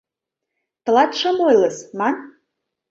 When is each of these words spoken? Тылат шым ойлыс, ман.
Тылат 0.83 1.11
шым 1.19 1.37
ойлыс, 1.47 1.77
ман. 1.99 2.15